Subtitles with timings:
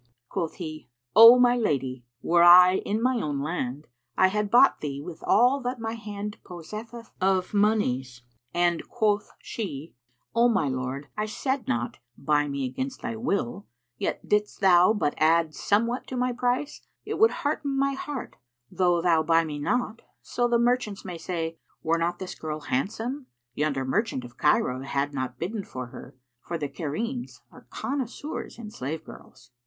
[0.29, 3.85] Quoth he, "O my lady, were I in my own land,
[4.17, 9.93] I had bought thee with all that my hand possesseth of monies;" and quoth she,
[10.33, 13.67] "O my lord, I said not, 'Buy me against thy will,'
[13.99, 18.37] yet, didst thou but add somewhat to my price, it would hearten my heart,
[18.71, 23.27] though thou buy me not, so the merchants may say, 'Were not this girl handsome,
[23.53, 28.71] yonder merchant of Cairo had not bidden for her, for the Cairenes are connoisseurs in
[28.71, 29.51] slave girls.'"